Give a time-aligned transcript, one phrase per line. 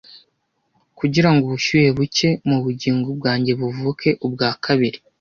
[0.99, 4.97] kugira ngo ubushyuhe buke mu bugingo bwanjye buvuke ubwa kabiri